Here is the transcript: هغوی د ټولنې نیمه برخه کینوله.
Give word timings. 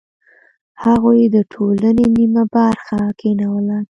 هغوی 0.83 1.21
د 1.35 1.37
ټولنې 1.53 2.05
نیمه 2.15 2.43
برخه 2.55 2.99
کینوله. 3.19 3.77